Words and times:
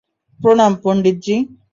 প্রণাম, 0.39 0.73
পন্ডিতজি। 0.83 1.35